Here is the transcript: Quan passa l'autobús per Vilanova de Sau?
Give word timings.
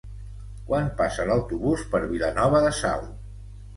Quan 0.69 0.87
passa 1.01 1.27
l'autobús 1.31 1.85
per 1.93 2.03
Vilanova 2.15 2.63
de 2.69 2.73
Sau? 2.83 3.09